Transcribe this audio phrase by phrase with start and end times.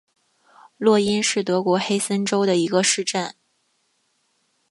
[0.79, 3.35] 洛因是德国黑森州的一个市镇。